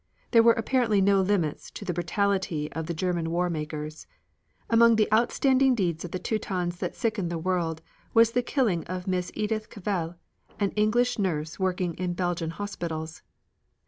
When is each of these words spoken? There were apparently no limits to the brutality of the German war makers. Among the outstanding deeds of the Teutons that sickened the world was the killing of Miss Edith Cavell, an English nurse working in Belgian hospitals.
There 0.31 0.41
were 0.41 0.53
apparently 0.53 0.99
no 0.99 1.21
limits 1.21 1.69
to 1.69 1.85
the 1.85 1.93
brutality 1.93 2.71
of 2.71 2.87
the 2.87 2.93
German 2.95 3.29
war 3.29 3.51
makers. 3.51 4.07
Among 4.67 4.95
the 4.95 5.07
outstanding 5.13 5.75
deeds 5.75 6.03
of 6.03 6.09
the 6.09 6.17
Teutons 6.17 6.77
that 6.79 6.95
sickened 6.95 7.29
the 7.29 7.37
world 7.37 7.83
was 8.11 8.31
the 8.31 8.41
killing 8.41 8.83
of 8.85 9.05
Miss 9.05 9.31
Edith 9.35 9.69
Cavell, 9.69 10.15
an 10.59 10.71
English 10.71 11.19
nurse 11.19 11.59
working 11.59 11.93
in 11.99 12.13
Belgian 12.15 12.49
hospitals. 12.49 13.21